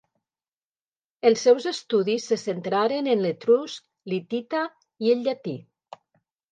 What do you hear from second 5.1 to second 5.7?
el llatí.